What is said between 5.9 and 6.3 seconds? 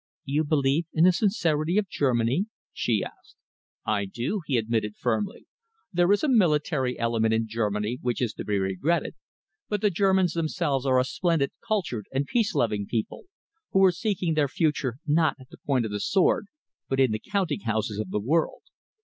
"There is a